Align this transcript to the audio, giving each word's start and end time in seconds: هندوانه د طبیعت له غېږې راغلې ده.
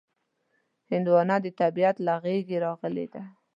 هندوانه 0.91 1.35
د 1.43 1.47
طبیعت 1.61 1.95
له 2.05 2.13
غېږې 2.23 2.57
راغلې 2.65 3.05
ده. 3.13 3.23